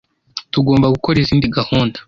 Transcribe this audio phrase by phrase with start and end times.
[0.53, 1.97] Tugomba gukora izindi gahunda.